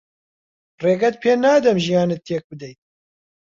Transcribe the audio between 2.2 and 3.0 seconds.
تێک بدەیت.